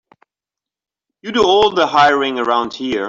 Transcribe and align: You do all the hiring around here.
You 1.21 1.31
do 1.31 1.43
all 1.45 1.69
the 1.69 1.85
hiring 1.85 2.39
around 2.39 2.73
here. 2.73 2.99